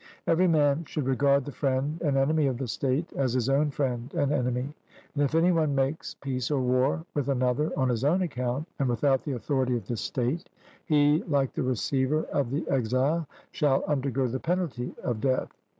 Every 0.25 0.47
man 0.47 0.85
should 0.85 1.05
regard 1.05 1.45
the 1.45 1.51
friend 1.51 2.01
and 2.01 2.17
enemy 2.17 2.47
of 2.47 2.57
the 2.57 2.67
state 2.67 3.13
as 3.13 3.33
his 3.33 3.49
own 3.51 3.69
friend 3.69 4.11
and 4.15 4.31
enemy; 4.31 4.73
and 5.13 5.23
if 5.23 5.35
any 5.35 5.51
one 5.51 5.75
makes 5.75 6.15
peace 6.15 6.49
or 6.49 6.59
war 6.59 7.05
with 7.13 7.29
another 7.29 7.71
on 7.77 7.89
his 7.89 8.03
own 8.03 8.23
account, 8.23 8.67
and 8.79 8.89
without 8.89 9.21
the 9.21 9.33
authority 9.33 9.77
of 9.77 9.85
the 9.85 9.95
state, 9.97 10.49
he, 10.85 11.21
like 11.27 11.53
the 11.53 11.61
receiver 11.61 12.23
of 12.33 12.49
the 12.49 12.67
exile, 12.67 13.27
shall 13.51 13.83
undergo 13.83 14.25
the 14.27 14.39
penalty 14.39 14.95
of 15.03 15.21
death. 15.21 15.55